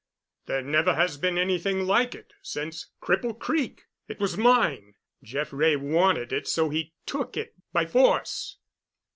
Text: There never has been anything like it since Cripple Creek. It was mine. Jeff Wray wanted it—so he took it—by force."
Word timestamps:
There 0.47 0.63
never 0.63 0.95
has 0.95 1.17
been 1.17 1.37
anything 1.37 1.81
like 1.85 2.15
it 2.15 2.33
since 2.41 2.87
Cripple 3.03 3.37
Creek. 3.37 3.83
It 4.07 4.19
was 4.19 4.35
mine. 4.35 4.95
Jeff 5.21 5.53
Wray 5.53 5.75
wanted 5.75 6.33
it—so 6.33 6.69
he 6.69 6.95
took 7.05 7.37
it—by 7.37 7.85
force." 7.85 8.57